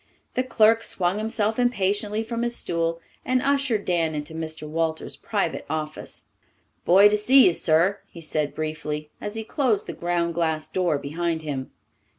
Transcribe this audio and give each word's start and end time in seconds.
The 0.33 0.41
clerk 0.41 0.81
swung 0.81 1.19
himself 1.19 1.59
impatiently 1.59 2.23
from 2.23 2.41
his 2.41 2.55
stool 2.55 2.99
and 3.23 3.39
ushered 3.39 3.85
Dan 3.85 4.15
into 4.15 4.33
Mr. 4.33 4.67
Walters's 4.67 5.15
private 5.15 5.63
office. 5.69 6.25
"Boy 6.85 7.07
to 7.07 7.15
see 7.15 7.45
you, 7.45 7.53
sir," 7.53 7.99
he 8.07 8.19
said 8.19 8.55
briefly, 8.55 9.11
as 9.21 9.35
he 9.35 9.43
closed 9.43 9.85
the 9.85 9.93
ground 9.93 10.33
glass 10.33 10.67
door 10.67 10.97
behind 10.97 11.43
him. 11.43 11.69